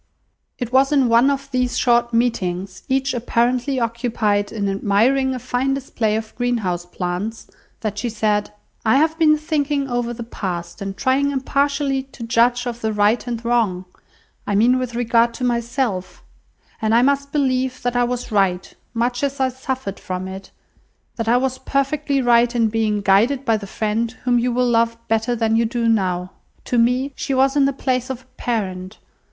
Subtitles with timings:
[0.57, 5.75] It was in one of these short meetings, each apparently occupied in admiring a fine
[5.75, 7.45] display of greenhouse plants,
[7.81, 8.51] that she said—
[8.83, 13.27] "I have been thinking over the past, and trying impartially to judge of the right
[13.27, 13.85] and wrong,
[14.47, 16.23] I mean with regard to myself;
[16.81, 20.49] and I must believe that I was right, much as I suffered from it,
[21.17, 24.97] that I was perfectly right in being guided by the friend whom you will love
[25.07, 26.31] better than you do now.
[26.65, 28.97] To me, she was in the place of a parent.